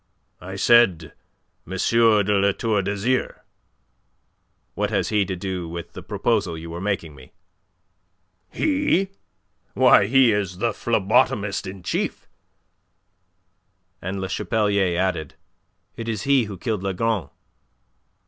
[0.41, 1.13] "I said
[1.67, 1.73] M.
[2.25, 3.43] de La Tour d'Azyr."
[4.73, 7.33] "What has he to do with the proposal you were making me?"
[8.51, 9.09] "He?
[9.75, 12.27] Why, he is the phlebotomist in chief."
[14.01, 15.35] And Le Chapelier added.
[15.95, 17.29] "It is he who killed Lagron."